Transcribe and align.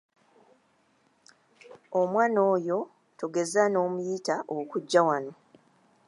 Omwana 1.99 2.39
oyo 2.53 2.77
togeza 3.19 3.63
n’omuyita 3.69 4.35
okujja 4.57 5.01
wano! 5.07 5.33